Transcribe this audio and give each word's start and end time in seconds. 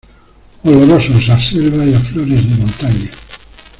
Olorosos 0.63 1.29
a 1.29 1.39
selva 1.39 1.85
y 1.85 1.93
a 1.93 1.99
flores 1.99 2.49
de 2.49 2.55
montaña. 2.57 3.11